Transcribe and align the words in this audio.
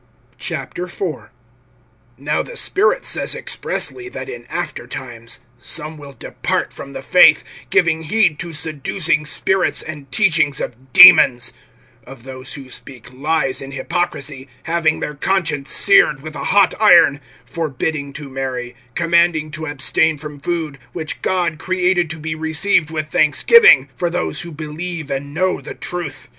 IV. 0.39 0.89
NOW 2.17 2.41
the 2.41 2.57
Spirit 2.57 3.05
says 3.05 3.35
expressly, 3.35 4.09
that 4.09 4.29
in 4.29 4.47
after 4.47 4.87
times 4.87 5.41
some 5.59 5.95
will 5.95 6.13
depart 6.13 6.73
from 6.73 6.93
the 6.93 7.03
faith, 7.03 7.43
giving 7.69 8.01
heed 8.01 8.39
to 8.39 8.51
seducing 8.51 9.27
spirits, 9.27 9.83
and 9.83 10.11
teachings 10.11 10.59
of 10.59 10.91
demons; 10.91 11.53
(2)of 12.07 12.23
those 12.23 12.53
who 12.55 12.67
speak 12.67 13.13
lies 13.13 13.61
in 13.61 13.73
hypocrisy, 13.73 14.47
having 14.63 15.01
their 15.01 15.13
conscience 15.13 15.69
seared 15.69 16.21
with 16.23 16.35
a 16.35 16.45
hot 16.45 16.73
iron; 16.79 17.21
(3)forbidding 17.47 18.11
to 18.15 18.27
marry, 18.27 18.75
commanding 18.95 19.51
to 19.51 19.67
abstain 19.67 20.17
from 20.17 20.39
food, 20.39 20.79
which 20.93 21.21
God 21.21 21.59
created 21.59 22.09
to 22.09 22.17
be 22.17 22.33
received 22.33 22.89
with 22.89 23.09
thanksgiving, 23.09 23.87
for 23.95 24.09
those[4:3] 24.09 24.41
who 24.41 24.51
believe 24.51 25.11
and 25.11 25.31
know 25.31 25.61
the 25.61 25.75
truth. 25.75 26.27